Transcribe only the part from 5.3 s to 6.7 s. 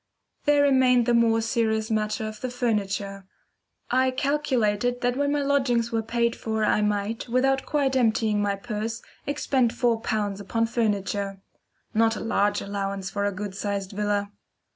my lodgings were paid for